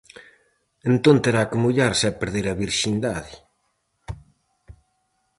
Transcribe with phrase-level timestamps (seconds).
[0.89, 3.33] Entón terá que mollarse e perder a virxindade.